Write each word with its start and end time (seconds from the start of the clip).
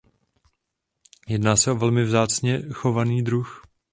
Jedná 1.27 1.55
se 1.55 1.71
o 1.71 1.75
velmi 1.75 2.03
vzácně 2.03 2.61
chovaný 2.73 3.23
druh. 3.23 3.63